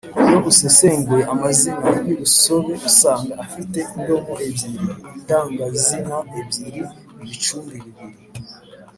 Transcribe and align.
iyo 0.23 0.37
usesenguye 0.51 1.23
amazina 1.33 1.87
y’urusobe 2.07 2.73
usanga 2.89 3.33
afite 3.45 3.79
indomo 3.95 4.33
ebyiri, 4.47 4.87
indangazina 5.15 6.15
ebyiri, 6.39 6.81
ibicumbi 7.23 7.75
bibiri 7.85 8.13